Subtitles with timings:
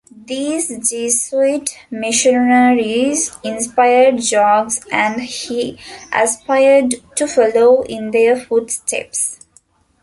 [0.25, 5.77] These Jesuit missionaries inspired Jogues, and he
[6.11, 9.41] aspired to follow in their footsteps.